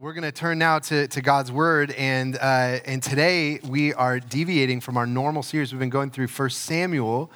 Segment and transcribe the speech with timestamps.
[0.00, 4.18] We're going to turn now to, to God's Word, and, uh, and today we are
[4.18, 5.74] deviating from our normal series.
[5.74, 7.30] We've been going through 1 Samuel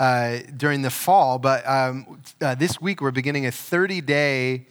[0.00, 4.66] uh, during the fall, but um, uh, this week we're beginning a 30 day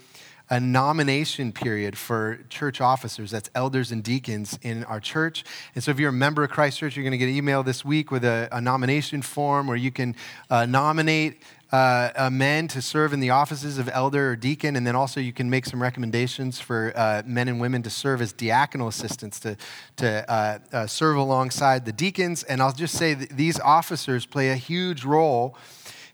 [0.49, 3.31] a nomination period for church officers.
[3.31, 5.45] That's elders and deacons in our church.
[5.75, 7.61] And so if you're a member of Christ Church, you're going to get an email
[7.61, 10.15] this week with a, a nomination form where you can
[10.49, 14.95] uh, nominate uh, men to serve in the offices of elder or deacon, and then
[14.95, 18.87] also you can make some recommendations for uh, men and women to serve as diaconal
[18.87, 19.55] assistants to,
[19.95, 22.43] to uh, uh, serve alongside the deacons.
[22.43, 25.55] And I'll just say that these officers play a huge role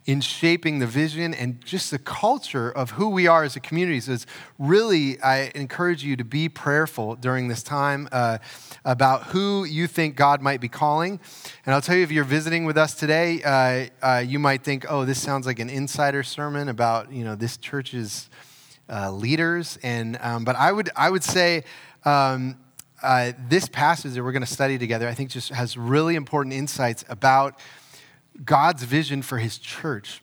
[0.06, 4.00] in shaping the vision and just the culture of who we are as a community.
[4.00, 4.26] So it's
[4.60, 8.38] really, I encourage you to be prayerful during this time uh,
[8.84, 11.20] about who you think God might be calling.
[11.66, 14.86] And I'll tell you, if you're visiting with us today, uh, uh, you might think,
[14.88, 18.30] oh, this sounds like an insider sermon about, you know, this church's
[18.88, 19.80] uh, leaders.
[19.82, 21.64] And, um, but I would, I would say,
[22.04, 22.58] um,
[23.02, 26.54] uh, this passage that we're going to study together, I think just has really important
[26.54, 27.60] insights about
[28.44, 30.22] God's vision for his church.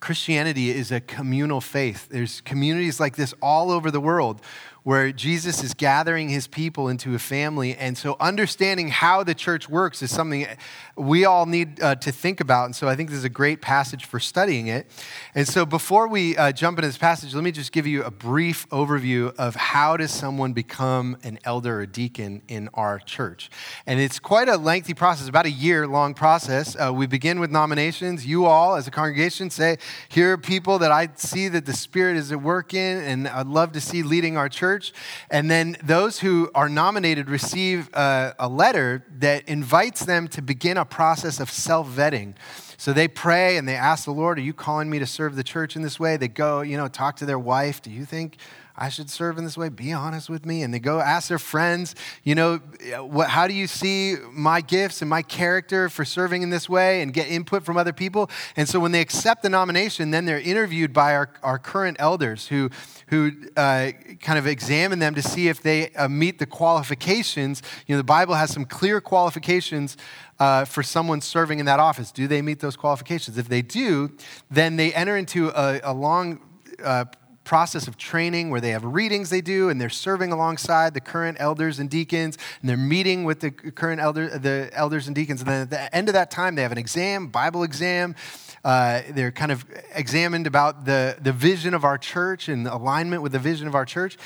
[0.00, 2.08] Christianity is a communal faith.
[2.10, 4.40] There's communities like this all over the world
[4.86, 7.74] where Jesus is gathering his people into a family.
[7.74, 10.46] And so, understanding how the church works is something
[10.94, 12.66] we all need uh, to think about.
[12.66, 14.86] And so, I think this is a great passage for studying it.
[15.34, 18.12] And so, before we uh, jump into this passage, let me just give you a
[18.12, 23.50] brief overview of how does someone become an elder or deacon in our church.
[23.86, 26.76] And it's quite a lengthy process, about a year long process.
[26.76, 28.24] Uh, we begin with nominations.
[28.24, 32.16] You all, as a congregation, say, Here are people that I see that the Spirit
[32.16, 34.92] is at work in, and I'd love to see leading our church church.
[35.30, 40.76] And then those who are nominated receive a, a letter that invites them to begin
[40.76, 42.34] a process of self vetting.
[42.78, 45.44] So they pray and they ask the Lord, Are you calling me to serve the
[45.44, 46.16] church in this way?
[46.16, 47.80] They go, you know, talk to their wife.
[47.80, 48.36] Do you think
[48.78, 49.68] I should serve in this way.
[49.70, 50.62] Be honest with me.
[50.62, 52.58] And they go ask their friends, you know,
[52.98, 57.00] what, how do you see my gifts and my character for serving in this way
[57.00, 58.30] and get input from other people?
[58.54, 62.48] And so when they accept the nomination, then they're interviewed by our, our current elders
[62.48, 62.70] who,
[63.08, 67.62] who uh, kind of examine them to see if they uh, meet the qualifications.
[67.86, 69.96] You know, the Bible has some clear qualifications
[70.38, 72.12] uh, for someone serving in that office.
[72.12, 73.38] Do they meet those qualifications?
[73.38, 74.12] If they do,
[74.50, 76.40] then they enter into a, a long
[76.84, 77.06] uh,
[77.46, 81.38] process of training where they have readings they do and they're serving alongside the current
[81.40, 85.40] elders and deacons and they're meeting with the current elder, the elders and deacons.
[85.40, 88.16] And then at the end of that time, they have an exam, Bible exam.
[88.64, 89.64] Uh, they're kind of
[89.94, 93.84] examined about the, the vision of our church and alignment with the vision of our
[93.84, 94.18] church.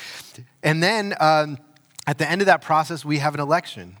[0.63, 1.59] And then um,
[2.07, 3.97] at the end of that process, we have an election.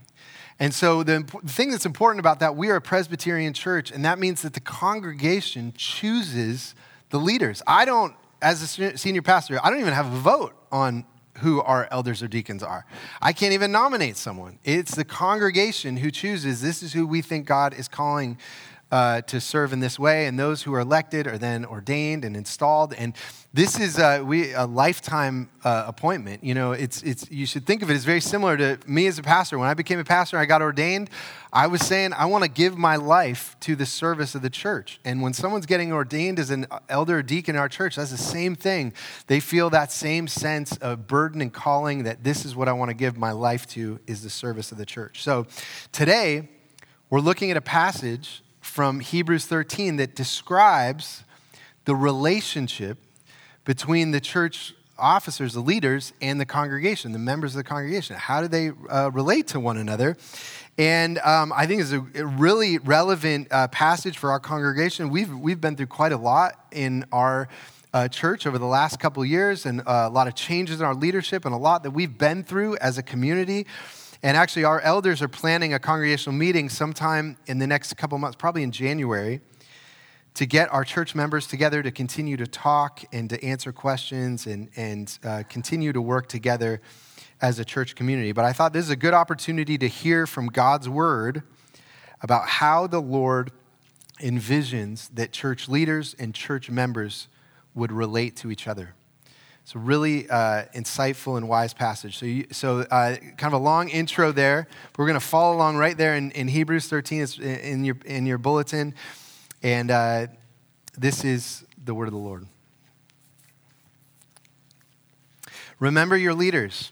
[0.59, 4.03] And so the, the thing that's important about that, we are a Presbyterian church, and
[4.03, 6.73] that means that the congregation chooses
[7.11, 7.61] the leaders.
[7.67, 11.05] I don't as a senior pastor, I don't even have a vote on
[11.37, 12.85] who our elders or deacons are.
[13.21, 14.59] I can't even nominate someone.
[14.63, 18.37] It's the congregation who chooses this is who we think God is calling
[18.91, 22.35] uh, to serve in this way, and those who are elected are then ordained and
[22.35, 22.93] installed.
[22.93, 23.15] And
[23.53, 26.41] this is a, we, a lifetime uh, appointment.
[26.41, 29.19] You know, it's, it's, you should think of it as very similar to me as
[29.19, 29.59] a pastor.
[29.59, 31.09] When I became a pastor, I got ordained.
[31.51, 35.01] I was saying, I want to give my life to the service of the church.
[35.03, 38.17] And when someone's getting ordained as an elder or deacon in our church, that's the
[38.17, 38.93] same thing.
[39.27, 42.87] They feel that same sense of burden and calling that this is what I want
[42.87, 45.23] to give my life to is the service of the church.
[45.23, 45.45] So
[45.91, 46.47] today,
[47.09, 51.25] we're looking at a passage from Hebrews 13 that describes
[51.83, 52.97] the relationship
[53.65, 58.15] between the church officers, the leaders, and the congregation, the members of the congregation.
[58.15, 60.17] How do they uh, relate to one another?
[60.77, 65.09] And um, I think it's a really relevant uh, passage for our congregation.
[65.09, 67.49] We've, we've been through quite a lot in our
[67.93, 70.85] uh, church over the last couple of years, and uh, a lot of changes in
[70.85, 73.67] our leadership, and a lot that we've been through as a community.
[74.23, 78.37] And actually, our elders are planning a congregational meeting sometime in the next couple months,
[78.37, 79.41] probably in January,
[80.33, 84.69] to get our church members together to continue to talk and to answer questions and,
[84.75, 86.81] and uh, continue to work together
[87.41, 88.31] as a church community.
[88.31, 91.43] But I thought this is a good opportunity to hear from God's word
[92.21, 93.51] about how the Lord
[94.19, 97.27] envisions that church leaders and church members
[97.73, 98.93] would relate to each other.
[99.63, 102.17] It's a really uh, insightful and wise passage.
[102.17, 104.67] So, you, so uh, kind of a long intro there.
[104.97, 108.25] We're going to follow along right there in, in Hebrews 13 it's in your, in
[108.25, 108.93] your bulletin.
[109.63, 110.27] And uh,
[110.97, 112.47] this is the word of the Lord.
[115.79, 116.91] Remember your leaders,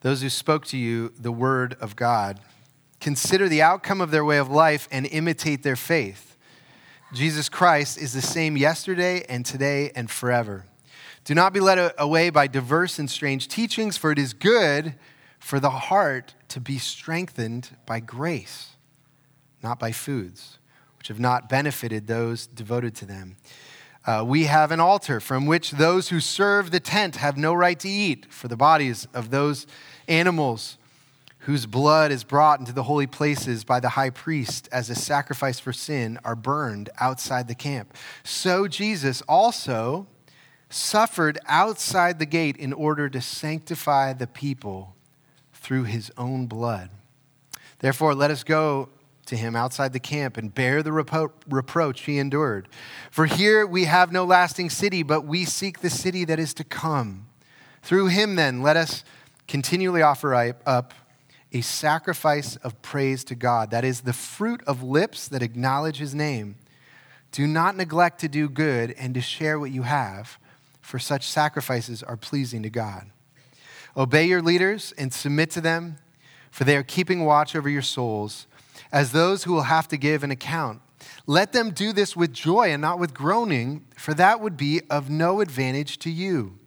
[0.00, 2.40] those who spoke to you the word of God.
[3.00, 6.36] Consider the outcome of their way of life and imitate their faith.
[7.12, 10.64] Jesus Christ is the same yesterday and today and forever.
[11.24, 14.94] Do not be led away by diverse and strange teachings, for it is good
[15.38, 18.76] for the heart to be strengthened by grace,
[19.62, 20.58] not by foods,
[21.04, 23.36] which have not benefited those devoted to them.
[24.06, 27.78] Uh, we have an altar from which those who serve the tent have no right
[27.78, 29.66] to eat, for the bodies of those
[30.08, 30.78] animals
[31.40, 35.60] whose blood is brought into the holy places by the high priest as a sacrifice
[35.60, 37.94] for sin are burned outside the camp.
[38.22, 40.06] So Jesus also
[40.70, 44.96] suffered outside the gate in order to sanctify the people
[45.52, 46.88] through his own blood.
[47.80, 48.88] Therefore, let us go
[49.26, 52.68] to him outside the camp and bear the repro- reproach he endured.
[53.10, 56.64] For here we have no lasting city, but we seek the city that is to
[56.64, 57.26] come.
[57.82, 59.04] Through him, then, let us
[59.46, 60.34] continually offer
[60.66, 60.94] up
[61.52, 63.70] a sacrifice of praise to God.
[63.70, 66.56] That is the fruit of lips that acknowledge his name.
[67.30, 70.38] Do not neglect to do good and to share what you have
[70.80, 73.06] for such sacrifices are pleasing to God.
[73.96, 75.96] Obey your leaders and submit to them,
[76.50, 78.46] for they are keeping watch over your souls
[78.92, 80.80] as those who will have to give an account.
[81.26, 85.10] Let them do this with joy and not with groaning, for that would be of
[85.10, 86.58] no advantage to you.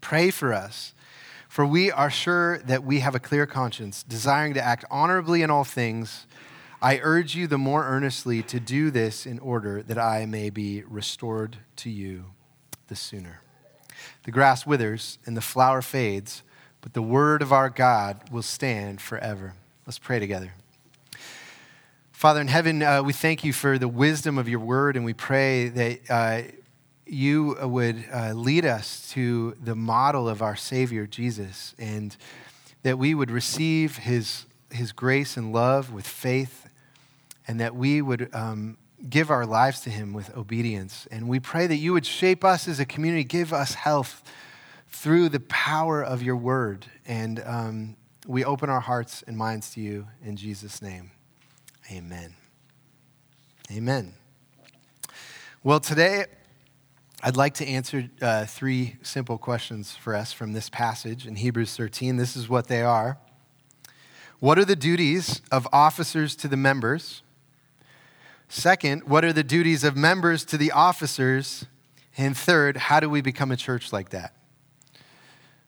[0.00, 0.94] Pray for us,
[1.48, 5.50] for we are sure that we have a clear conscience, desiring to act honorably in
[5.50, 6.26] all things.
[6.80, 10.84] I urge you the more earnestly to do this in order that I may be
[10.84, 12.26] restored to you
[12.86, 13.42] the sooner.
[14.24, 16.42] The grass withers and the flower fades,
[16.80, 19.54] but the word of our God will stand forever.
[19.86, 20.52] Let's pray together.
[22.18, 25.14] Father in heaven, uh, we thank you for the wisdom of your word, and we
[25.14, 26.42] pray that uh,
[27.06, 32.16] you would uh, lead us to the model of our Savior, Jesus, and
[32.82, 36.68] that we would receive his, his grace and love with faith,
[37.46, 38.78] and that we would um,
[39.08, 41.06] give our lives to Him with obedience.
[41.12, 44.24] And we pray that you would shape us as a community, give us health
[44.88, 46.84] through the power of your word.
[47.06, 51.12] And um, we open our hearts and minds to you in Jesus' name.
[51.90, 52.34] Amen.
[53.70, 54.12] Amen.
[55.62, 56.26] Well, today
[57.22, 61.74] I'd like to answer uh, three simple questions for us from this passage in Hebrews
[61.76, 62.18] 13.
[62.18, 63.18] This is what they are
[64.38, 67.22] What are the duties of officers to the members?
[68.50, 71.64] Second, what are the duties of members to the officers?
[72.18, 74.34] And third, how do we become a church like that?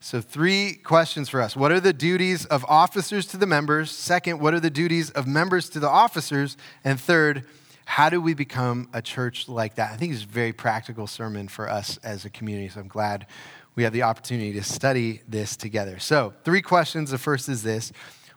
[0.03, 1.55] So, three questions for us.
[1.55, 3.91] What are the duties of officers to the members?
[3.91, 6.57] Second, what are the duties of members to the officers?
[6.83, 7.45] And third,
[7.85, 9.91] how do we become a church like that?
[9.91, 12.67] I think it's a very practical sermon for us as a community.
[12.69, 13.27] So, I'm glad
[13.75, 15.99] we have the opportunity to study this together.
[15.99, 17.11] So, three questions.
[17.11, 17.91] The first is this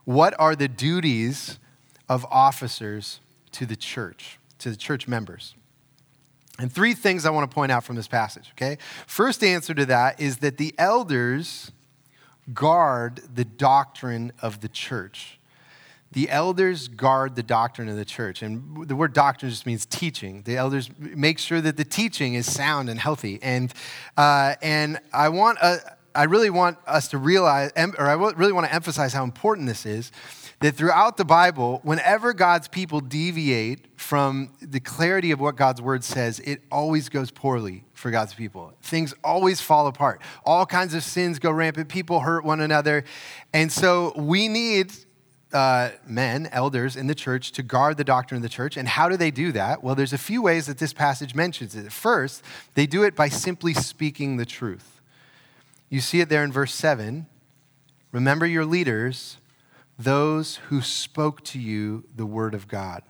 [0.05, 1.58] What are the duties
[2.11, 3.20] of officers
[3.52, 5.55] to the church, to the church members.
[6.58, 8.78] And three things I want to point out from this passage, okay?
[9.06, 11.72] First answer to that is that the elders
[12.52, 15.38] guard the doctrine of the church.
[16.12, 18.42] The elders guard the doctrine of the church.
[18.42, 20.42] And the word doctrine just means teaching.
[20.42, 23.40] The elders make sure that the teaching is sound and healthy.
[23.42, 23.74] And,
[24.16, 25.78] uh, and I, want, uh,
[26.14, 29.86] I really want us to realize, or I really want to emphasize how important this
[29.86, 30.12] is
[30.64, 36.02] that throughout the Bible, whenever God's people deviate from the clarity of what God's word
[36.02, 38.72] says, it always goes poorly for God's people.
[38.81, 40.22] Things always fall apart.
[40.46, 41.90] All kinds of sins go rampant.
[41.90, 43.05] People hurt one another.
[43.52, 44.94] And so we need
[45.52, 48.78] uh, men, elders in the church, to guard the doctrine of the church.
[48.78, 49.85] And how do they do that?
[49.85, 51.92] Well, there's a few ways that this passage mentions it.
[51.92, 52.42] First,
[52.73, 55.02] they do it by simply speaking the truth.
[55.90, 57.26] You see it there in verse 7.
[58.12, 59.37] Remember your leaders
[59.98, 63.02] those who spoke to you the word of God.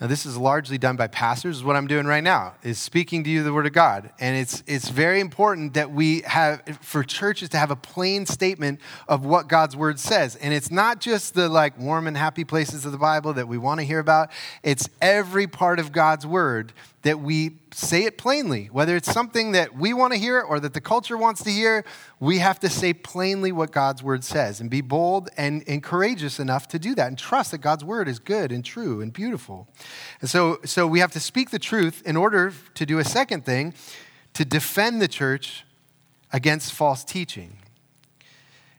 [0.00, 1.62] Now, this is largely done by pastors.
[1.62, 4.10] What I'm doing right now is speaking to you the word of God.
[4.18, 8.80] And it's, it's very important that we have, for churches to have a plain statement
[9.06, 10.34] of what God's word says.
[10.34, 13.56] And it's not just the like warm and happy places of the Bible that we
[13.56, 14.32] want to hear about,
[14.64, 16.72] it's every part of God's word
[17.04, 18.66] that we say it plainly.
[18.72, 21.84] Whether it's something that we want to hear or that the culture wants to hear,
[22.18, 26.40] we have to say plainly what God's word says and be bold and, and courageous
[26.40, 29.68] enough to do that and trust that God's word is good and true and beautiful.
[30.22, 33.44] And so, so we have to speak the truth in order to do a second
[33.44, 33.74] thing
[34.32, 35.64] to defend the church
[36.32, 37.58] against false teaching.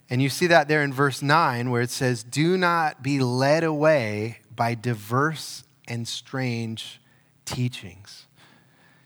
[0.09, 3.63] And you see that there in verse 9 where it says, Do not be led
[3.63, 6.99] away by diverse and strange
[7.45, 8.25] teachings.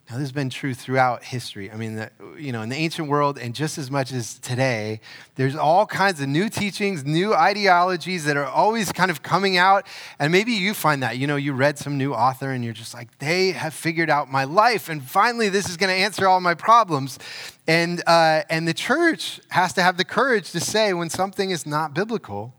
[0.09, 1.69] Now, this has been true throughout history.
[1.69, 5.01] I mean, the, you know, in the ancient world and just as much as today,
[5.35, 9.85] there's all kinds of new teachings, new ideologies that are always kind of coming out.
[10.17, 12.95] And maybe you find that, you know, you read some new author and you're just
[12.95, 16.41] like, they have figured out my life, and finally this is going to answer all
[16.41, 17.19] my problems.
[17.67, 21.67] And, uh, and the church has to have the courage to say when something is
[21.67, 22.55] not biblical,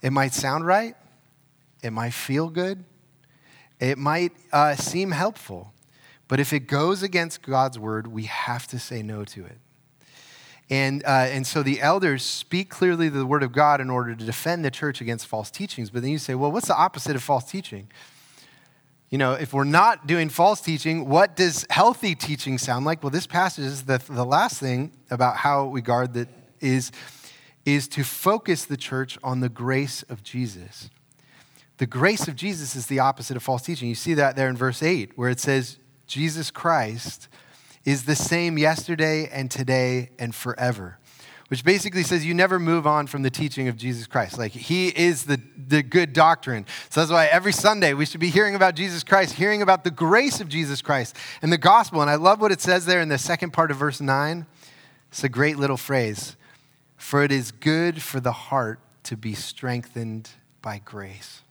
[0.00, 0.96] it might sound right,
[1.82, 2.84] it might feel good,
[3.90, 5.74] it might uh, seem helpful
[6.28, 9.58] but if it goes against God's word, we have to say no to it.
[10.70, 14.24] And, uh, and so the elders speak clearly the word of God in order to
[14.24, 15.90] defend the church against false teachings.
[15.90, 17.88] But then you say, well, what's the opposite of false teaching?
[19.10, 23.02] You know, if we're not doing false teaching, what does healthy teaching sound like?
[23.02, 26.28] Well, this passage is the, the last thing about how we guard that
[26.60, 26.90] is,
[27.66, 30.88] is to focus the church on the grace of Jesus.
[31.78, 33.88] The grace of Jesus is the opposite of false teaching.
[33.88, 37.28] You see that there in verse 8, where it says, Jesus Christ,
[37.84, 40.98] is the same yesterday and today and forever.
[41.48, 44.38] Which basically says you never move on from the teaching of Jesus Christ.
[44.38, 46.64] Like, he is the, the good doctrine.
[46.88, 49.90] So that's why every Sunday we should be hearing about Jesus Christ, hearing about the
[49.90, 52.00] grace of Jesus Christ and the gospel.
[52.00, 54.46] And I love what it says there in the second part of verse 9.
[55.10, 56.36] It's a great little phrase.
[56.96, 60.30] For it is good for the heart to be strengthened
[60.62, 61.42] by grace.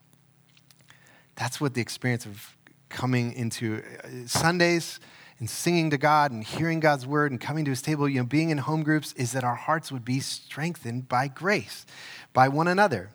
[1.36, 2.56] That's what the experience of
[2.88, 5.00] coming into uh, Sundays
[5.38, 8.26] and singing to God and hearing God's word and coming to his table, you know,
[8.26, 11.84] being in home groups is that our hearts would be strengthened by grace,
[12.32, 13.10] by one another.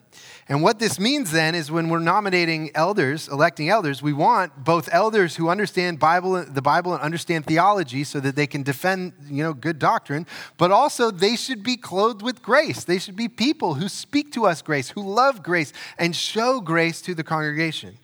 [0.48, 4.90] And what this means then is when we're nominating elders, electing elders, we want both
[4.92, 9.44] elders who understand Bible, the Bible and understand theology so that they can defend, you
[9.44, 10.26] know, good doctrine,
[10.58, 12.84] but also they should be clothed with grace.
[12.84, 17.00] They should be people who speak to us grace, who love grace and show grace
[17.04, 17.98] to the congregation.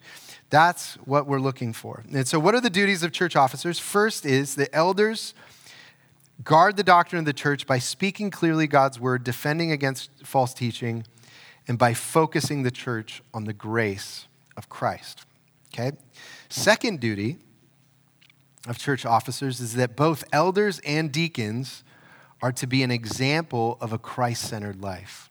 [0.50, 2.04] That's what we're looking for.
[2.12, 3.80] And so, what are the duties of church officers?
[3.80, 5.34] First is the elders
[6.44, 11.06] guard the doctrine of the church by speaking clearly God's word, defending against false teaching,
[11.68, 15.25] and by focusing the church on the grace of Christ.
[15.74, 15.96] Okay?
[16.50, 17.38] Second duty
[18.68, 21.84] of church officers is that both elders and deacons
[22.42, 25.30] are to be an example of a Christ centered life.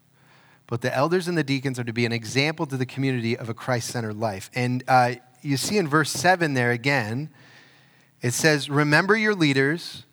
[0.66, 3.48] But the elders and the deacons are to be an example to the community of
[3.48, 4.50] a Christ centered life.
[4.54, 7.30] And uh, you see in verse 7 there again,
[8.22, 10.04] it says, Remember your leaders,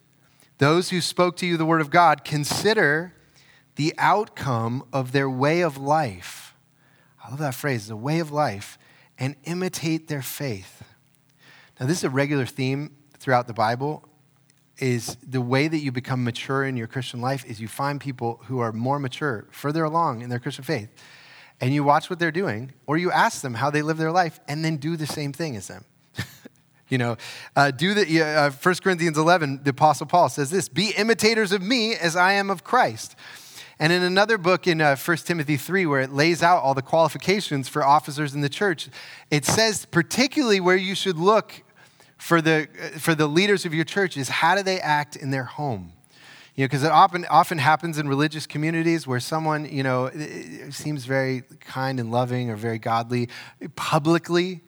[0.57, 3.13] those who spoke to you the word of God, consider
[3.75, 6.55] the outcome of their way of life.
[7.23, 8.77] I love that phrase, the way of life,
[9.17, 10.83] and imitate their faith.
[11.79, 14.07] Now, this is a regular theme throughout the Bible
[14.81, 18.41] is the way that you become mature in your Christian life is you find people
[18.45, 20.89] who are more mature, further along in their Christian faith,
[21.61, 24.39] and you watch what they're doing, or you ask them how they live their life,
[24.47, 25.85] and then do the same thing as them.
[26.89, 27.15] you know,
[27.55, 31.61] uh, do the uh, 1 Corinthians 11, the Apostle Paul says this: "Be imitators of
[31.61, 33.15] me as I am of Christ."
[33.79, 36.83] And in another book in uh, 1 Timothy 3, where it lays out all the
[36.83, 38.89] qualifications for officers in the church,
[39.31, 41.63] it says particularly where you should look
[42.21, 42.67] for the,
[42.99, 45.91] for the leaders of your church is how do they act in their home?
[46.53, 50.11] You know, because it often, often happens in religious communities where someone, you know,
[50.69, 53.27] seems very kind and loving or very godly
[53.75, 54.61] publicly,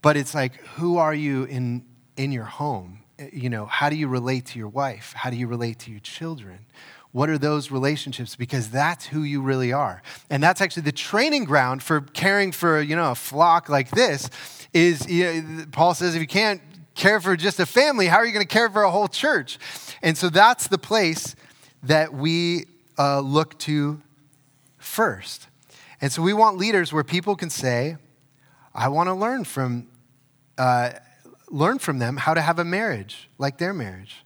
[0.00, 1.84] but it's like, who are you in,
[2.16, 3.00] in your home?
[3.32, 5.12] You know, how do you relate to your wife?
[5.16, 6.66] How do you relate to your children?
[7.10, 8.36] What are those relationships?
[8.36, 10.02] Because that's who you really are.
[10.30, 14.30] And that's actually the training ground for caring for, you know, a flock like this
[14.72, 16.60] is, you know, Paul says, if you can't
[16.96, 19.58] care for just a family, how are you going to care for a whole church?
[20.02, 21.36] And so that's the place
[21.82, 22.64] that we
[22.98, 24.00] uh, look to
[24.78, 25.46] first.
[26.00, 27.96] And so we want leaders where people can say,
[28.74, 29.88] I want to learn from,
[30.58, 30.92] uh,
[31.48, 34.24] learn from them how to have a marriage like their marriage.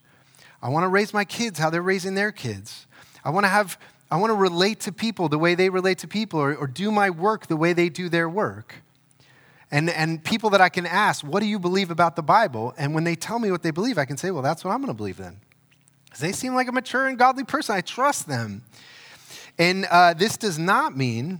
[0.61, 2.87] I want to raise my kids how they're raising their kids.
[3.23, 3.77] I want to have,
[4.09, 6.91] I want to relate to people the way they relate to people or, or do
[6.91, 8.75] my work the way they do their work
[9.71, 12.73] and, and people that I can ask, what do you believe about the Bible?
[12.77, 14.79] And when they tell me what they believe, I can say, well, that's what I'm
[14.79, 15.39] going to believe then.
[16.05, 17.75] Because they seem like a mature and godly person.
[17.75, 18.63] I trust them.
[19.57, 21.39] And uh, this does not mean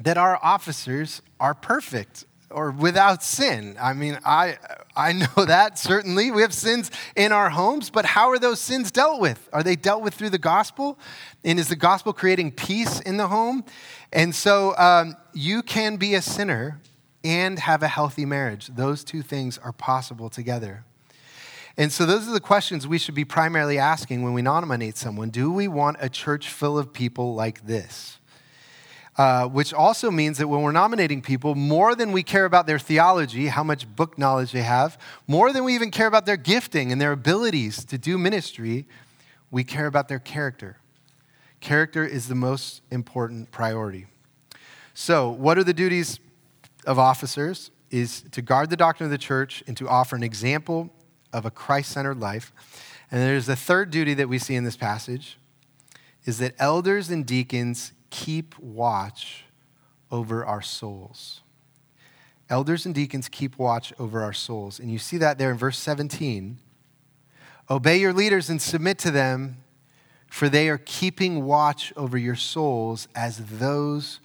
[0.00, 3.76] that our officers are perfect or without sin.
[3.78, 4.56] I mean, I,
[4.96, 6.30] I know that certainly.
[6.30, 9.50] We have sins in our homes, but how are those sins dealt with?
[9.52, 10.98] Are they dealt with through the gospel?
[11.44, 13.64] And is the gospel creating peace in the home?
[14.12, 16.80] And so um, you can be a sinner
[17.22, 18.68] and have a healthy marriage.
[18.68, 20.84] Those two things are possible together.
[21.76, 25.30] And so, those are the questions we should be primarily asking when we nominate someone.
[25.30, 28.18] Do we want a church full of people like this?
[29.16, 32.78] Uh, which also means that when we're nominating people, more than we care about their
[32.78, 36.90] theology, how much book knowledge they have, more than we even care about their gifting
[36.90, 38.86] and their abilities to do ministry,
[39.50, 40.78] we care about their character.
[41.60, 44.06] Character is the most important priority.
[44.94, 46.18] So, what are the duties
[46.86, 47.70] of officers?
[47.90, 50.90] Is to guard the doctrine of the church and to offer an example
[51.32, 52.52] of a Christ centered life.
[53.10, 55.38] And there's the third duty that we see in this passage
[56.24, 59.44] is that elders and deacons keep watch
[60.10, 61.40] over our souls.
[62.48, 64.78] Elders and deacons keep watch over our souls.
[64.80, 66.58] And you see that there in verse 17.
[67.70, 69.58] Obey your leaders and submit to them,
[70.26, 74.20] for they are keeping watch over your souls as those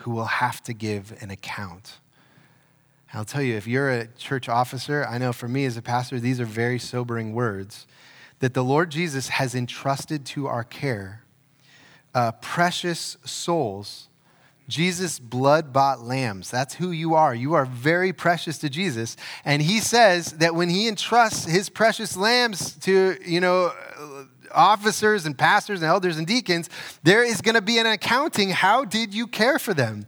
[0.00, 1.98] who will have to give an account.
[3.12, 6.20] I'll tell you, if you're a church officer, I know for me as a pastor,
[6.20, 7.86] these are very sobering words
[8.38, 11.24] that the Lord Jesus has entrusted to our care
[12.14, 14.08] uh, precious souls.
[14.68, 16.50] Jesus' blood bought lambs.
[16.50, 17.34] That's who you are.
[17.34, 19.16] You are very precious to Jesus.
[19.44, 23.72] And he says that when he entrusts his precious lambs to, you know,
[24.54, 26.68] officers and pastors and elders and deacons,
[27.02, 28.50] there is going to be an accounting.
[28.50, 30.06] How did you care for them?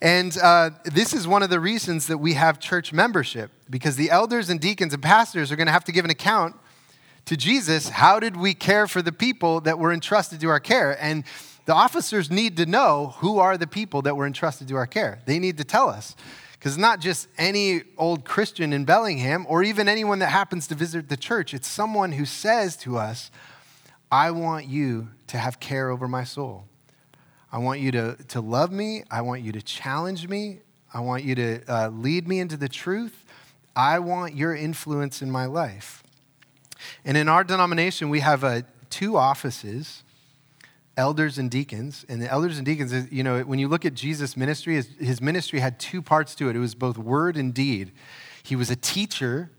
[0.00, 4.10] And uh, this is one of the reasons that we have church membership, because the
[4.10, 6.56] elders and deacons and pastors are going to have to give an account
[7.26, 11.00] to Jesus, how did we care for the people that were entrusted to our care?
[11.00, 11.22] And
[11.66, 15.20] the officers need to know who are the people that were entrusted to our care.
[15.26, 16.16] They need to tell us.
[16.52, 21.08] Because not just any old Christian in Bellingham or even anyone that happens to visit
[21.08, 23.30] the church, it's someone who says to us,
[24.12, 26.66] I want you to have care over my soul.
[27.50, 29.04] I want you to, to love me.
[29.10, 30.60] I want you to challenge me.
[30.92, 33.24] I want you to uh, lead me into the truth.
[33.74, 36.02] I want your influence in my life.
[37.06, 40.02] And in our denomination, we have uh, two offices
[40.94, 42.04] elders and deacons.
[42.06, 45.20] And the elders and deacons, you know, when you look at Jesus' ministry, his, his
[45.22, 47.92] ministry had two parts to it it was both word and deed.
[48.42, 49.50] He was a teacher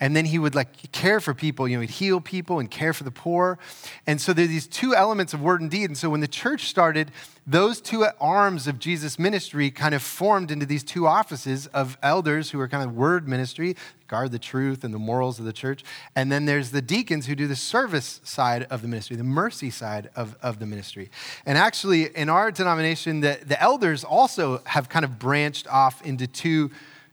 [0.00, 2.92] and then he would like care for people you know he'd heal people and care
[2.92, 3.58] for the poor.
[4.06, 5.90] And so there's these two elements of word and deed.
[5.90, 7.10] And so when the church started
[7.46, 12.50] those two arms of jesus ministry kind of formed into these two offices of elders
[12.50, 13.74] who are kind of word ministry
[14.06, 15.84] guard the truth and the morals of the church.
[16.16, 19.70] And then there's the deacons who do the service side of the ministry the mercy
[19.70, 21.10] side of, of the ministry.
[21.44, 26.26] And actually in our denomination the, the elders also have kind of branched off into
[26.26, 26.70] two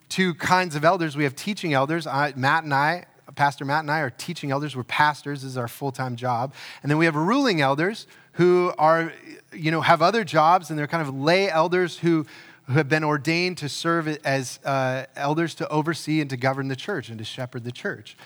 [0.09, 1.15] two kinds of elders.
[1.15, 2.07] We have teaching elders.
[2.07, 4.75] I, Matt and I, Pastor Matt and I, are teaching elders.
[4.75, 5.41] We're pastors.
[5.41, 6.53] This is our full time job.
[6.81, 9.13] And then we have ruling elders who are,
[9.53, 12.25] you know, have other jobs, and they're kind of lay elders who,
[12.67, 16.75] who have been ordained to serve as uh, elders to oversee and to govern the
[16.75, 18.17] church and to shepherd the church.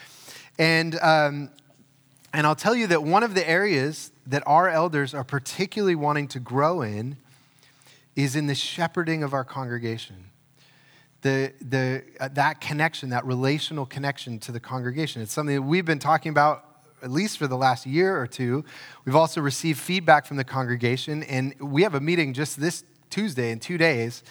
[0.57, 1.49] And, um,
[2.33, 6.27] and I'll tell you that one of the areas that our elders are particularly wanting
[6.29, 7.17] to grow in
[8.15, 10.28] is in the shepherding of our congregation
[11.21, 15.21] the, the, uh, that connection, that relational connection to the congregation.
[15.21, 16.65] It's something that we've been talking about
[17.01, 18.63] at least for the last year or two.
[19.05, 23.51] We've also received feedback from the congregation, and we have a meeting just this Tuesday
[23.51, 24.23] in two days.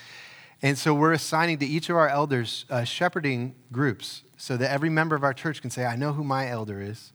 [0.61, 4.91] And so we're assigning to each of our elders uh, shepherding groups so that every
[4.91, 7.13] member of our church can say, I know who my elder is.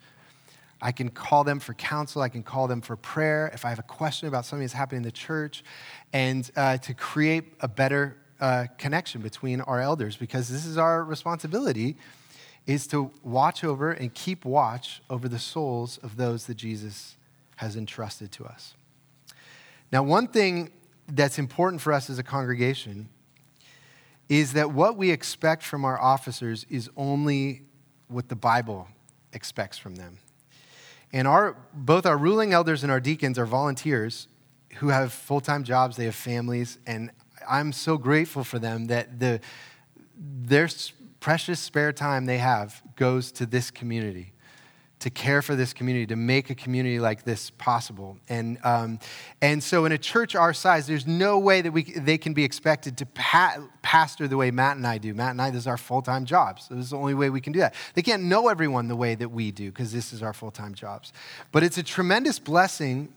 [0.81, 2.21] I can call them for counsel.
[2.21, 4.99] I can call them for prayer if I have a question about something that's happening
[4.99, 5.63] in the church,
[6.11, 8.17] and uh, to create a better
[8.77, 11.95] connection between our elders because this is our responsibility
[12.65, 17.15] is to watch over and keep watch over the souls of those that Jesus
[17.57, 18.73] has entrusted to us.
[19.91, 20.71] Now, one thing
[21.07, 23.09] that's important for us as a congregation
[24.27, 27.61] is that what we expect from our officers is only
[28.07, 28.87] what the Bible
[29.33, 30.17] expects from them.
[31.13, 34.27] And our, both our ruling elders and our deacons are volunteers
[34.75, 37.11] who have full time jobs, they have families, and
[37.49, 39.39] I'm so grateful for them that the,
[40.17, 40.69] their
[41.19, 44.33] precious spare time they have goes to this community
[45.03, 48.17] to care for this community, to make a community like this possible.
[48.29, 48.99] And, um,
[49.41, 52.45] and so, in a church our size, there's no way that we, they can be
[52.45, 55.13] expected to pa- pastor the way Matt and I do.
[55.13, 56.67] Matt and I, this is our full time jobs.
[56.69, 57.75] So this is the only way we can do that.
[57.95, 60.73] They can't know everyone the way that we do because this is our full time
[60.73, 61.11] jobs.
[61.51, 63.13] But it's a tremendous blessing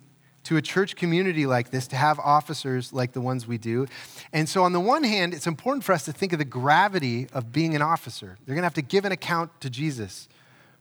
[0.47, 3.87] to a church community like this to have officers like the ones we do.
[4.33, 7.27] And so, on the one hand, it's important for us to think of the gravity
[7.33, 8.39] of being an officer.
[8.45, 10.29] They're going to have to give an account to Jesus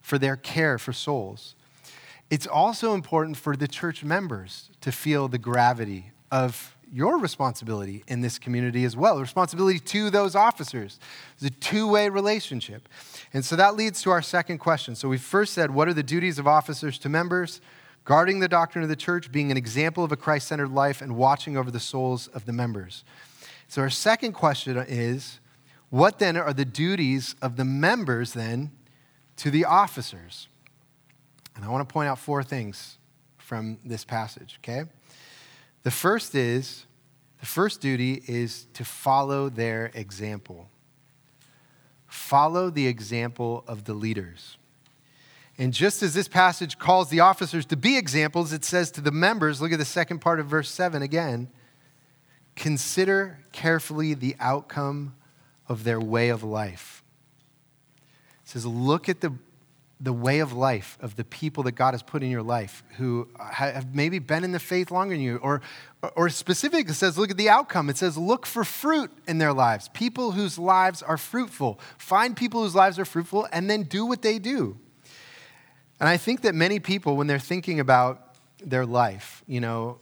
[0.02, 1.56] for their care for souls.
[2.30, 8.22] It's also important for the church members to feel the gravity of your responsibility in
[8.22, 11.00] this community as well, responsibility to those officers.
[11.36, 12.88] It's a two way relationship.
[13.34, 14.96] And so that leads to our second question.
[14.96, 17.62] So we first said, what are the duties of officers to members?
[18.06, 21.18] Guarding the doctrine of the church, being an example of a Christ centered life, and
[21.18, 23.04] watching over the souls of the members.
[23.68, 25.40] So, our second question is
[25.90, 28.72] what then are the duties of the members then
[29.38, 30.48] to the officers?
[31.56, 32.98] And I want to point out four things
[33.38, 34.84] from this passage, okay?
[35.84, 36.86] The first is
[37.40, 40.68] the first duty is to follow their example.
[42.08, 44.58] Follow the example of the leaders.
[45.58, 49.12] And just as this passage calls the officers to be examples, it says to the
[49.12, 51.50] members, look at the second part of verse 7 again
[52.56, 55.14] consider carefully the outcome
[55.68, 57.04] of their way of life.
[58.44, 59.34] It says, look at the,
[60.00, 63.28] the way of life of the people that God has put in your life who
[63.52, 65.62] have maybe been in the faith longer than you, or,
[66.16, 67.90] or specifically it says, look at the outcome.
[67.90, 71.80] It says, look for fruit in their lives, people whose lives are fruitful.
[71.98, 74.78] Find people whose lives are fruitful and then do what they do.
[76.00, 80.00] And I think that many people, when they're thinking about their life, you know,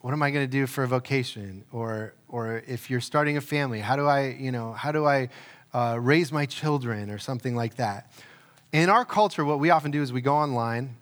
[0.00, 1.64] what am I going to do for a vocation?
[1.72, 5.28] Or, or if you're starting a family, how do I, you know, how do I
[5.74, 8.10] uh, raise my children or something like that?
[8.72, 10.96] In our culture, what we often do is we go online,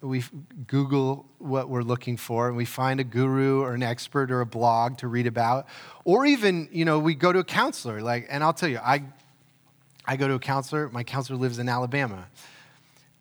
[0.00, 0.24] we
[0.66, 4.46] Google what we're looking for, and we find a guru or an expert or a
[4.46, 5.66] blog to read about,
[6.04, 8.00] or even, you know, we go to a counselor.
[8.02, 9.02] Like, and I'll tell you, I,
[10.06, 10.88] I go to a counselor.
[10.90, 12.26] My counselor lives in Alabama.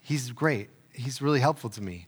[0.10, 0.70] He's great.
[0.92, 2.08] He's really helpful to me.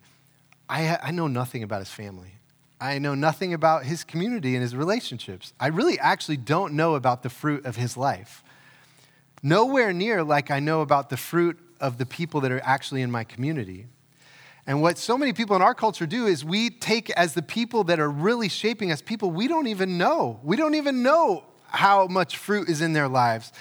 [0.68, 2.32] I, I know nothing about his family.
[2.80, 5.54] I know nothing about his community and his relationships.
[5.60, 8.44] I really actually don't know about the fruit of his life.
[9.44, 13.12] Nowhere near like I know about the fruit of the people that are actually in
[13.12, 13.86] my community.
[14.66, 17.84] And what so many people in our culture do is we take as the people
[17.84, 20.40] that are really shaping us people we don't even know.
[20.42, 23.54] We don't even know how much fruit is in their lives.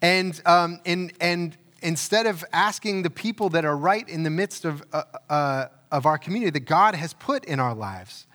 [0.00, 4.64] And, um, and, and instead of asking the people that are right in the midst
[4.64, 8.26] of, uh, uh, of our community that God has put in our lives.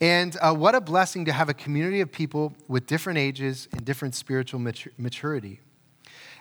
[0.00, 3.84] And uh, what a blessing to have a community of people with different ages and
[3.84, 4.60] different spiritual
[4.98, 5.60] maturity.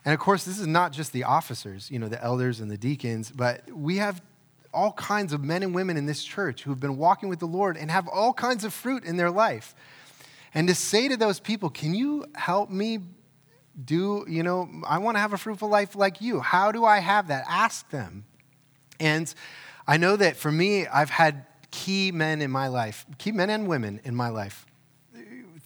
[0.04, 2.78] And of course, this is not just the officers, you know, the elders and the
[2.78, 4.22] deacons, but we have
[4.74, 7.48] all kinds of men and women in this church who have been walking with the
[7.48, 9.74] Lord and have all kinds of fruit in their life.
[10.54, 13.00] And to say to those people, can you help me
[13.84, 16.40] do, you know, I want to have a fruitful life like you.
[16.40, 17.46] How do I have that?
[17.48, 18.26] Ask them.
[19.00, 19.34] And
[19.88, 23.68] I know that for me, I've had key men in my life, key men and
[23.68, 24.66] women in my life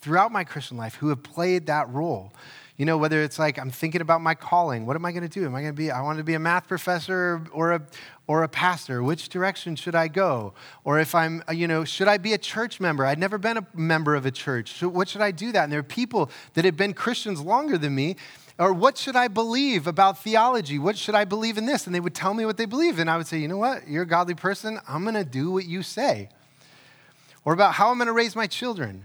[0.02, 2.34] throughout my Christian life who have played that role.
[2.80, 5.28] You know, whether it's like I'm thinking about my calling, what am I going to
[5.28, 5.46] do?
[5.46, 7.82] Am I going to be, I want to be a math professor or a,
[8.26, 9.04] or a pastor?
[9.04, 10.54] Which direction should I go?
[10.86, 13.06] Or if I'm, uh, you know, should I be a church member?
[13.06, 14.82] I'd never been a member of a church.
[14.82, 15.64] What should I do that?
[15.66, 18.16] And there are people that have been Christians longer than me.
[18.58, 20.80] Or what should I believe about theology?
[20.80, 21.86] What should I believe in this?
[21.86, 22.98] And they would tell me what they believe.
[22.98, 23.90] And I would say, you know what?
[23.90, 24.80] You're a godly person.
[24.88, 26.30] I'm going to do what you say.
[27.44, 29.04] Or about how I'm going to raise my children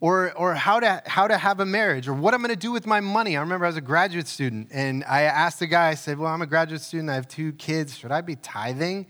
[0.00, 2.70] or, or how, to, how to have a marriage, or what I'm going to do
[2.70, 3.36] with my money.
[3.36, 6.32] I remember I was a graduate student, and I asked the guy, I said, Well,
[6.32, 9.06] I'm a graduate student, I have two kids, should I be tithing?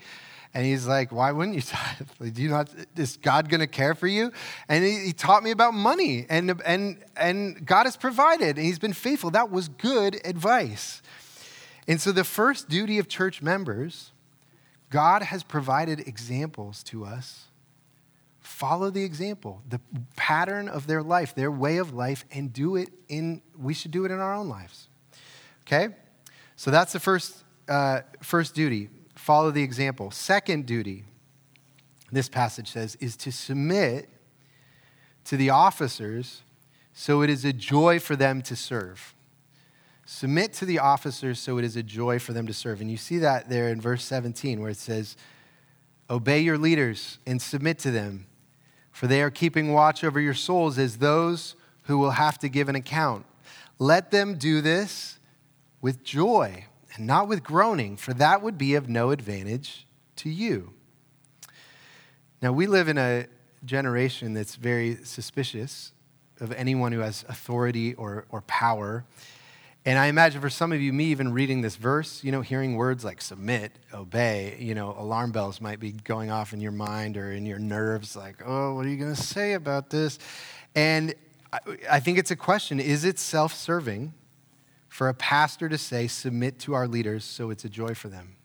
[0.55, 2.09] And he's like, Why wouldn't you tithe?
[2.35, 4.33] Do you not, is God going to care for you?
[4.68, 8.79] And he, he, taught me about money, and, and, and God has provided, and he's
[8.79, 9.31] been faithful.
[9.31, 11.03] That was good advice.
[11.87, 14.12] And so, the first duty of church members,
[14.90, 17.47] God has provided examples to us
[18.59, 19.81] follow the example, the
[20.16, 24.05] pattern of their life, their way of life, and do it in, we should do
[24.05, 24.88] it in our own lives.
[25.62, 25.94] Okay?
[26.57, 30.11] So that's the first, uh, first duty follow the example.
[30.11, 31.05] Second duty,
[32.11, 34.09] this passage says, is to submit
[35.25, 36.42] to the officers
[36.92, 39.14] so it is a joy for them to serve.
[40.05, 42.81] Submit to the officers so it is a joy for them to serve.
[42.81, 45.16] And you see that there in verse 17 where it says,
[46.11, 48.27] Obey your leaders and submit to them
[48.98, 52.68] for they are keeping watch over your souls as those who will have to give
[52.68, 53.24] an account.
[53.78, 55.20] Let them do this
[55.80, 56.64] with joy
[56.96, 60.72] and not with groaning, for that would be of no advantage to you.
[62.42, 63.26] Now, we live in a
[63.64, 65.92] generation that's very suspicious
[66.40, 69.04] of anyone who has authority or, or power.
[69.88, 72.77] And I imagine for some of you, me even reading this verse, you know, hearing
[72.77, 77.16] words like submit, obey, you know, alarm bells might be going off in your mind
[77.16, 80.18] or in your nerves, like, oh, what are you going to say about this?
[80.74, 81.14] And
[81.90, 84.12] I think it's a question is it self serving
[84.90, 88.37] for a pastor to say, submit to our leaders so it's a joy for them?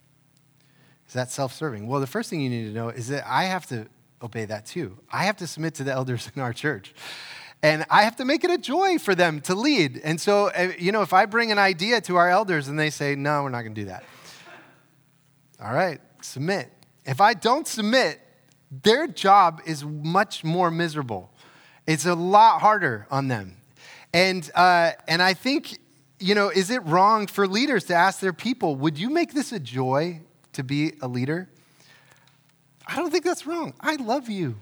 [1.09, 1.87] Is that self serving?
[1.87, 3.87] Well, the first thing you need to know is that I have to
[4.21, 4.97] obey that too.
[5.11, 6.93] I have to submit to the elders in our church.
[7.63, 10.01] And I have to make it a joy for them to lead.
[10.03, 12.89] And so, eh, you know, if I bring an idea to our elders and they
[12.89, 14.03] say, no, we're not going to do that.
[15.63, 16.69] All right, submit.
[17.05, 18.19] if I don't submit,
[18.69, 21.31] their job is much more miserable.
[21.87, 23.55] It's a lot harder on them.
[24.13, 25.79] And, uh, and I think,
[26.19, 29.53] you know, is it wrong for leaders to ask their people, would you make this
[29.53, 30.19] a joy
[30.51, 31.49] to be a leader?
[32.85, 33.73] I don't think that's wrong.
[33.79, 34.57] I love you.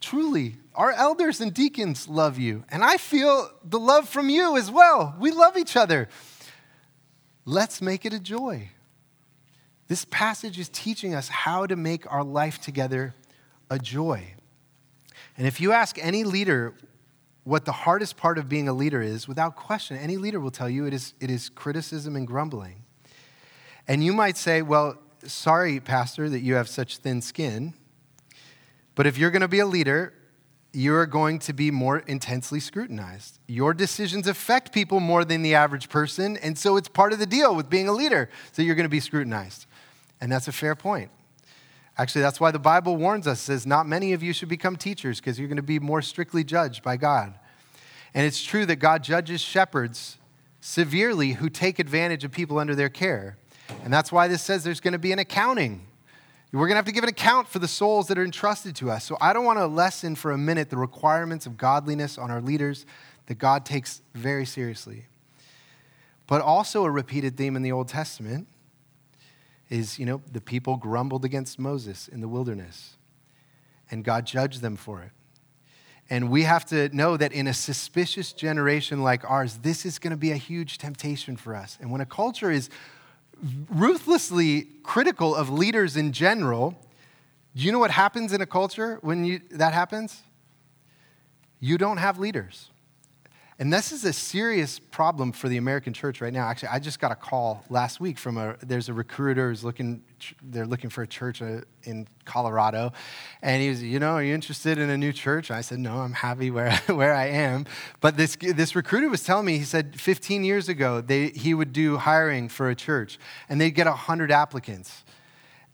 [0.00, 0.56] Truly.
[0.74, 2.64] Our elders and deacons love you.
[2.68, 5.14] And I feel the love from you as well.
[5.18, 6.08] We love each other.
[7.44, 8.70] Let's make it a joy.
[9.86, 13.14] This passage is teaching us how to make our life together
[13.70, 14.34] a joy.
[15.36, 16.74] And if you ask any leader
[17.44, 20.70] what the hardest part of being a leader is, without question, any leader will tell
[20.70, 22.82] you it is, it is criticism and grumbling.
[23.86, 27.74] And you might say, well, sorry, Pastor, that you have such thin skin.
[28.94, 30.14] But if you're going to be a leader,
[30.74, 33.38] you're going to be more intensely scrutinized.
[33.46, 37.26] Your decisions affect people more than the average person, and so it's part of the
[37.26, 39.66] deal with being a leader, so you're going to be scrutinized.
[40.20, 41.10] And that's a fair point.
[41.96, 45.20] Actually, that's why the Bible warns us, says, not many of you should become teachers
[45.20, 47.34] because you're going to be more strictly judged by God.
[48.14, 50.18] And it's true that God judges shepherds
[50.60, 53.36] severely who take advantage of people under their care.
[53.84, 55.86] And that's why this says there's going to be an accounting.
[56.54, 58.88] We're going to have to give an account for the souls that are entrusted to
[58.88, 59.04] us.
[59.04, 62.40] So I don't want to lessen for a minute the requirements of godliness on our
[62.40, 62.86] leaders
[63.26, 65.06] that God takes very seriously.
[66.28, 68.46] But also a repeated theme in the Old Testament
[69.68, 72.96] is, you know, the people grumbled against Moses in the wilderness,
[73.90, 75.10] and God judged them for it.
[76.08, 80.12] And we have to know that in a suspicious generation like ours, this is going
[80.12, 81.78] to be a huge temptation for us.
[81.80, 82.68] And when a culture is
[83.70, 86.76] ruthlessly critical of leaders in general,
[87.54, 90.22] do you know what happens in a culture when you, that happens?
[91.60, 92.70] You don't have leaders.
[93.56, 96.48] And this is a serious problem for the American church right now.
[96.48, 100.02] Actually, I just got a call last week from a there's a recruiter who's looking
[100.42, 102.92] they're looking for a church uh, in Colorado,
[103.42, 105.52] and he was, you know, are you interested in a new church?
[105.52, 107.66] I said, no, I'm happy where where I am.
[108.00, 111.72] But this this recruiter was telling me he said 15 years ago they, he would
[111.72, 115.04] do hiring for a church, and they'd get 100 applicants.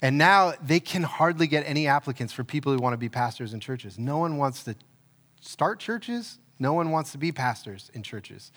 [0.02, 3.54] And now they can hardly get any applicants for people who want to be pastors
[3.54, 3.98] in churches.
[3.98, 4.74] No one wants to
[5.40, 8.53] start churches no one wants to be pastors in churches.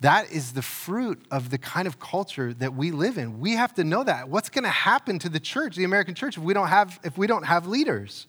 [0.00, 3.38] That is the fruit of the kind of culture that we live in.
[3.38, 4.28] We have to know that.
[4.28, 7.18] What's going to happen to the church, the American church, if we don't have, if
[7.18, 8.26] we don't have leaders?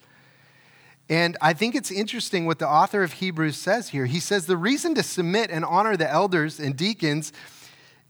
[1.08, 4.06] And I think it's interesting what the author of Hebrews says here.
[4.06, 7.32] He says the reason to submit and honor the elders and deacons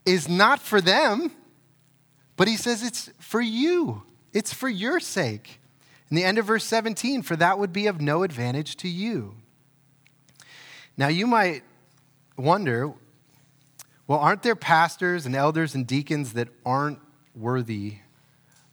[0.05, 1.31] is not for them,
[2.37, 4.03] but he says it's for you.
[4.33, 5.61] It's for your sake.
[6.11, 9.37] In the end of verse 17, for that would be of no advantage to you.
[10.97, 11.63] Now, you might
[12.37, 12.93] wonder
[14.09, 16.99] well, aren't there pastors and elders and deacons that aren't
[17.35, 17.95] worthy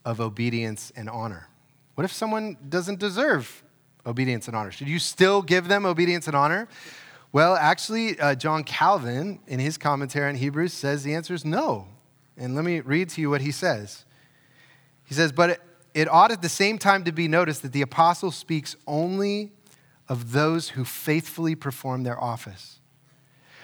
[0.03, 1.47] of obedience and honor?
[1.95, 3.63] What if someone doesn't deserve
[4.05, 4.71] obedience and honor?
[4.71, 6.67] Should you still give them obedience and honor?
[7.32, 11.88] Well, actually, uh, John Calvin, in his commentary on Hebrews, says the answer is no.
[12.36, 14.05] And let me read to you what he says.
[15.05, 15.62] He says, But it,
[15.93, 19.51] it ought at the same time to be noticed that the apostle speaks only
[20.10, 22.80] of those who faithfully perform their office.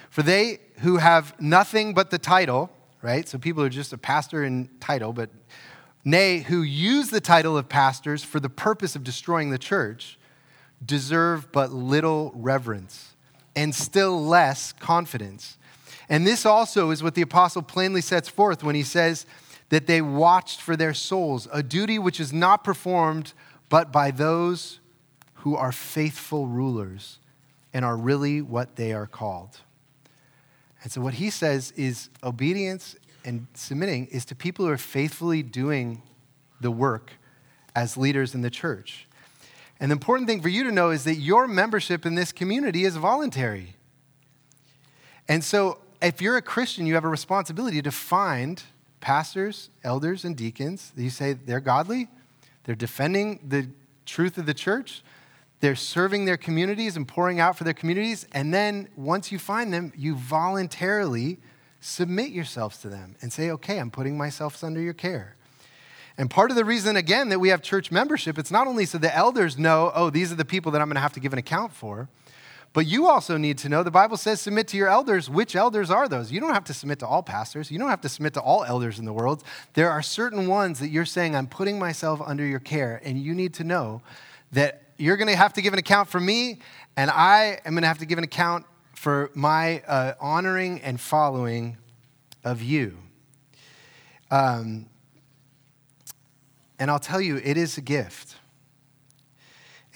[0.08, 2.70] For they who have nothing but the title,
[3.02, 3.28] right?
[3.28, 5.28] So people are just a pastor in title, but
[6.04, 10.18] nay, who use the title of pastors for the purpose of destroying the church,
[10.84, 13.14] deserve but little reverence
[13.54, 15.56] and still less confidence.
[16.08, 19.26] And this also is what the apostle plainly sets forth when he says
[19.70, 23.32] that they watched for their souls, a duty which is not performed
[23.68, 24.78] but by those
[25.36, 27.18] who are faithful rulers
[27.72, 29.60] and are really what they are called.
[30.82, 35.42] And so, what he says is obedience and submitting is to people who are faithfully
[35.42, 36.02] doing
[36.60, 37.12] the work
[37.74, 39.06] as leaders in the church.
[39.78, 42.84] And the important thing for you to know is that your membership in this community
[42.84, 43.74] is voluntary.
[45.28, 48.62] And so, if you're a Christian, you have a responsibility to find
[49.00, 52.08] pastors, elders, and deacons that you say they're godly,
[52.64, 53.68] they're defending the
[54.04, 55.02] truth of the church,
[55.60, 58.26] they're serving their communities and pouring out for their communities.
[58.32, 61.38] And then once you find them, you voluntarily
[61.80, 65.36] submit yourselves to them and say, okay, I'm putting myself under your care.
[66.18, 68.98] And part of the reason, again, that we have church membership, it's not only so
[68.98, 71.32] the elders know, oh, these are the people that I'm going to have to give
[71.32, 72.08] an account for,
[72.72, 75.30] but you also need to know the Bible says submit to your elders.
[75.30, 76.30] Which elders are those?
[76.30, 77.70] You don't have to submit to all pastors.
[77.70, 79.42] You don't have to submit to all elders in the world.
[79.74, 83.34] There are certain ones that you're saying, I'm putting myself under your care, and you
[83.34, 84.02] need to know
[84.52, 86.58] that you're going to have to give an account for me,
[86.96, 91.00] and I am going to have to give an account for my uh, honoring and
[91.00, 91.76] following
[92.44, 92.96] of you.
[94.30, 94.86] Um,
[96.78, 98.36] And I'll tell you, it is a gift.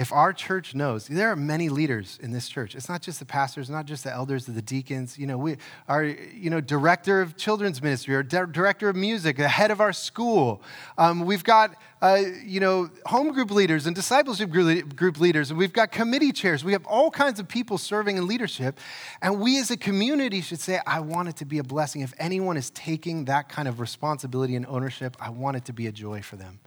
[0.01, 2.75] If our church knows, there are many leaders in this church.
[2.75, 5.19] It's not just the pastors, not just the elders or the deacons.
[5.19, 5.59] You know, we,
[5.91, 9.79] are, you know, director of children's ministry, or di- director of music, the head of
[9.79, 10.63] our school.
[10.97, 15.75] Um, we've got, uh, you know, home group leaders and discipleship group leaders, and we've
[15.75, 16.65] got committee chairs.
[16.65, 18.81] We have all kinds of people serving in leadership.
[19.21, 22.01] And we as a community should say, I want it to be a blessing.
[22.01, 25.89] If anyone is taking that kind of responsibility and ownership, I want it to be
[25.89, 26.59] a joy for them.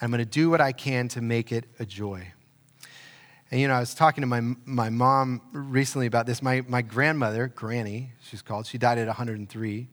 [0.00, 2.32] I'm going to do what I can to make it a joy.
[3.50, 6.40] And you know, I was talking to my, my mom recently about this.
[6.40, 9.88] My, my grandmother, Granny, she's called, she died at 103,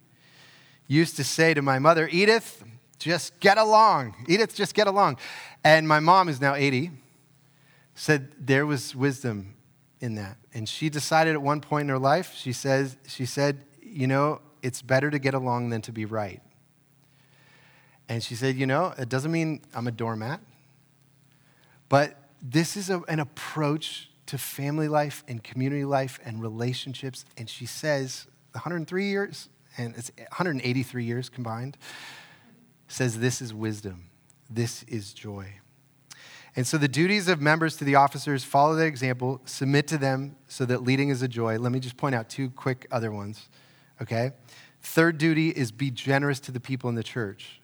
[0.87, 2.63] used to say to my mother, Edith,
[2.99, 4.15] just get along.
[4.27, 5.17] Edith, just get along.
[5.63, 6.91] And my mom, is now 80,
[7.95, 9.55] said there was wisdom
[10.01, 10.37] in that.
[10.53, 14.41] And she decided at one point in her life, she, says, she said, you know,
[14.61, 16.41] it's better to get along than to be right.
[18.07, 20.41] And she said, you know, it doesn't mean I'm a doormat,
[21.89, 27.25] but this is a, an approach to family life and community life and relationships.
[27.37, 31.77] And she says, 103 years, and it's 183 years combined,
[32.87, 34.09] says this is wisdom,
[34.49, 35.53] this is joy.
[36.55, 40.35] And so the duties of members to the officers follow their example, submit to them
[40.47, 41.59] so that leading is a joy.
[41.59, 43.47] Let me just point out two quick other ones,
[44.01, 44.31] okay?
[44.81, 47.61] Third duty is be generous to the people in the church.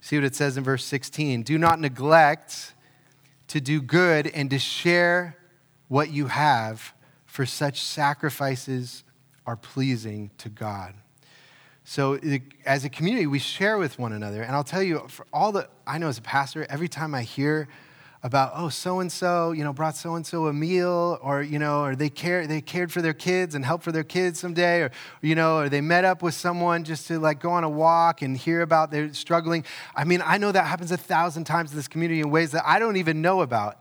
[0.00, 1.42] See what it says in verse 16.
[1.42, 2.74] Do not neglect
[3.50, 5.36] to do good and to share
[5.88, 6.94] what you have,
[7.26, 9.02] for such sacrifices
[9.44, 10.94] are pleasing to God.
[11.82, 12.20] So,
[12.64, 14.42] as a community, we share with one another.
[14.42, 17.22] And I'll tell you, for all that I know as a pastor, every time I
[17.22, 17.66] hear
[18.22, 21.58] about oh so and so you know brought so and so a meal or you
[21.58, 24.82] know or they care they cared for their kids and helped for their kids someday
[24.82, 24.90] or
[25.22, 28.20] you know or they met up with someone just to like go on a walk
[28.20, 29.64] and hear about their struggling.
[29.96, 32.62] I mean i know that happens a thousand times in this community in ways that
[32.66, 33.78] i don't even know about.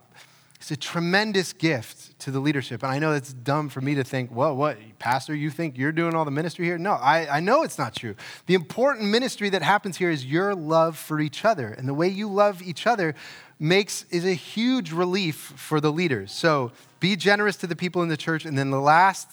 [0.56, 4.06] It's a tremendous gift to the leadership and i know it's dumb for me to
[4.06, 6.78] think well what pastor you think you're doing all the ministry here?
[6.78, 8.16] No I, I know it's not true.
[8.46, 12.08] The important ministry that happens here is your love for each other and the way
[12.08, 13.16] you love each other
[13.60, 16.32] makes is a huge relief for the leaders.
[16.32, 18.46] So be generous to the people in the church.
[18.46, 19.30] And then the last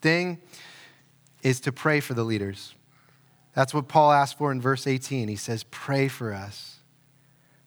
[0.00, 0.38] thing
[1.42, 2.74] is to pray for the leaders.
[3.54, 5.28] That's what Paul asked for in verse 18.
[5.28, 6.76] He says, Pray for us,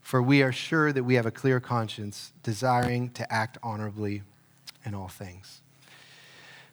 [0.01, 4.21] for we are sure that we have a clear conscience, desiring to act honorably
[4.85, 5.61] in all things.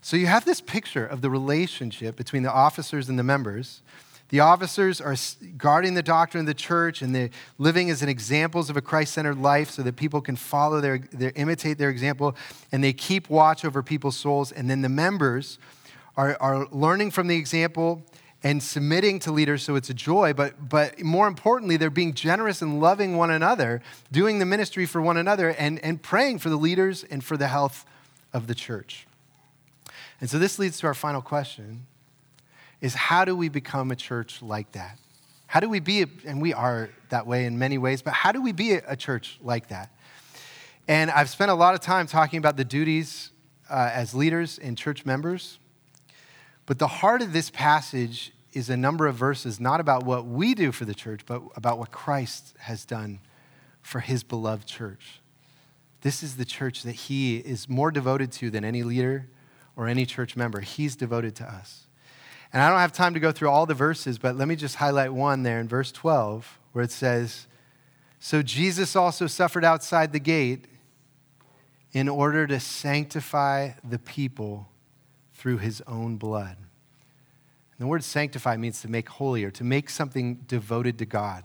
[0.03, 3.83] So you have this picture of the relationship between the officers and the members.
[4.31, 5.16] The officers are
[5.59, 9.12] guarding the doctrine of the church and they're living as an examples of a Christ
[9.12, 12.37] centered life so that people can follow their, their, imitate their example,
[12.71, 14.53] and they keep watch over people's souls.
[14.53, 15.59] And then the members
[16.16, 18.03] are, are learning from the example
[18.43, 22.62] and submitting to leaders so it's a joy but but more importantly they're being generous
[22.62, 26.57] and loving one another doing the ministry for one another and and praying for the
[26.57, 27.85] leaders and for the health
[28.33, 29.07] of the church
[30.21, 31.87] and so this leads to our final question
[32.81, 34.99] is how do we become a church like that?
[35.47, 38.40] How do we be, and we are that way in many ways, but how do
[38.40, 39.90] we be a church like that?
[40.87, 43.31] And I've spent a lot of time talking about the duties
[43.69, 45.59] uh, as leaders and church members.
[46.66, 50.55] But the heart of this passage is a number of verses, not about what we
[50.55, 53.21] do for the church, but about what Christ has done
[53.83, 55.21] for his beloved church.
[56.03, 59.29] This is the church that he is more devoted to than any leader
[59.77, 60.61] or any church member.
[60.61, 61.87] He's devoted to us.
[62.53, 64.77] And I don't have time to go through all the verses, but let me just
[64.77, 67.47] highlight one there in verse 12 where it says,
[68.19, 70.67] So Jesus also suffered outside the gate
[71.93, 74.69] in order to sanctify the people
[75.35, 76.57] through his own blood.
[76.59, 81.45] And the word sanctify means to make holy or to make something devoted to God.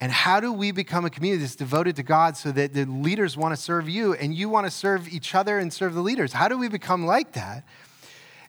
[0.00, 3.36] And how do we become a community that's devoted to God so that the leaders
[3.36, 6.34] want to serve you and you want to serve each other and serve the leaders?
[6.34, 7.64] How do we become like that?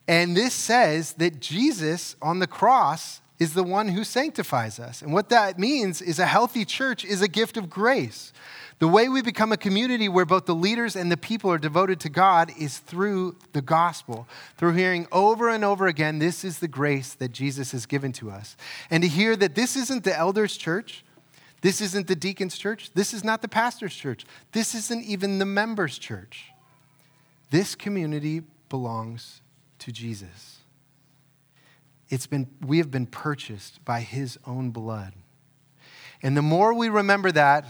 [0.08, 5.02] And this says that Jesus on the cross is the one who sanctifies us.
[5.02, 8.34] And what that means is a healthy church is a gift of grace.
[8.80, 12.00] The way we become a community where both the leaders and the people are devoted
[12.02, 16.68] to God is through the gospel, through hearing over and over again, this is the
[16.68, 18.56] grace that Jesus has given to us.
[18.90, 21.04] And to hear that this isn't the elders' church,
[21.62, 25.46] this isn't the deacon's church, this is not the pastor's church, this isn't even the
[25.46, 26.52] members' church.
[27.50, 29.42] This community belongs
[29.88, 30.58] to Jesus.
[32.10, 35.14] It's been, we have been purchased by his own blood.
[36.22, 37.66] And the more we remember that,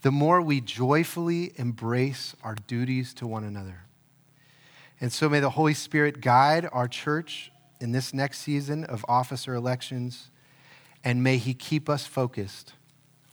[0.00, 3.82] the more we joyfully embrace our duties to one another.
[4.98, 9.54] And so may the Holy Spirit guide our church in this next season of officer
[9.54, 10.30] elections,
[11.04, 12.72] and may he keep us focused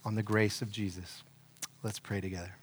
[0.03, 1.23] on the grace of Jesus.
[1.81, 2.57] Let's pray together.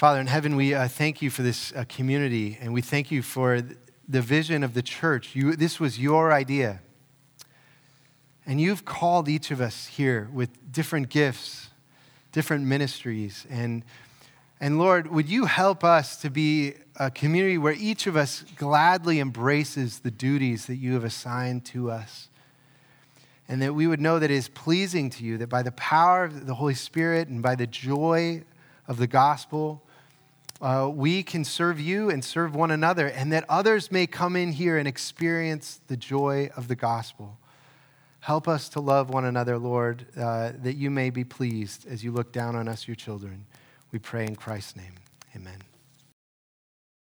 [0.00, 3.20] Father in heaven, we uh, thank you for this uh, community and we thank you
[3.20, 3.60] for
[4.08, 5.36] the vision of the church.
[5.36, 6.80] You, this was your idea.
[8.46, 11.68] And you've called each of us here with different gifts,
[12.32, 13.46] different ministries.
[13.50, 13.84] And,
[14.58, 19.20] and Lord, would you help us to be a community where each of us gladly
[19.20, 22.30] embraces the duties that you have assigned to us?
[23.48, 26.24] And that we would know that it is pleasing to you, that by the power
[26.24, 28.44] of the Holy Spirit and by the joy
[28.88, 29.82] of the gospel,
[30.60, 34.52] uh, we can serve you and serve one another, and that others may come in
[34.52, 37.38] here and experience the joy of the gospel.
[38.20, 42.12] Help us to love one another, Lord, uh, that you may be pleased as you
[42.12, 43.46] look down on us, your children.
[43.92, 44.94] We pray in Christ's name.
[45.34, 45.69] Amen.